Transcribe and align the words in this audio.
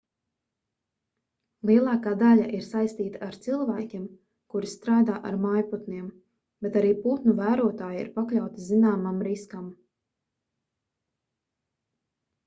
lielākā 1.69 2.13
daļa 2.21 2.45
ir 2.59 2.63
saistīta 2.67 3.21
ar 3.25 3.35
cilvēkiem 3.47 4.07
kuri 4.55 4.71
strādā 4.71 5.19
ar 5.33 5.37
mājputniem 5.45 6.09
bet 6.67 6.79
arī 6.83 6.95
putnu 7.05 7.37
vērotāji 7.43 8.01
ir 8.07 8.11
pakļauti 8.19 8.67
zināmam 8.73 9.23
riskam 9.31 9.69